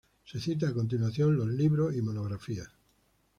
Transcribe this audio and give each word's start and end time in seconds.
Se 0.25 0.39
citan 0.39 0.69
a 0.69 0.73
continuación 0.73 1.37
los 1.37 1.45
libros 1.45 1.95
y 1.95 2.01
monografías. 2.01 2.69